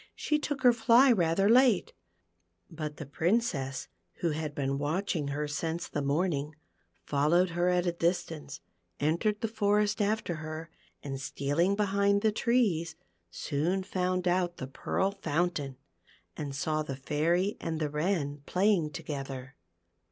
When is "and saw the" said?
16.35-16.95